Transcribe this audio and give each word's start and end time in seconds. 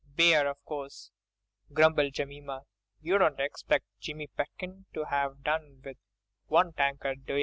"Beer, 0.15 0.47
of 0.47 0.57
course," 0.65 1.11
grumbled 1.71 2.13
Jemima, 2.13 2.63
"you 3.03 3.19
don't 3.19 3.37
'xpect 3.37 3.83
Jimmy 3.99 4.25
Pitkin 4.35 4.87
to 4.95 5.05
'ave 5.05 5.39
done 5.43 5.79
with 5.85 5.97
one 6.47 6.73
tankard, 6.73 7.27
do 7.27 7.35
ye?" 7.35 7.39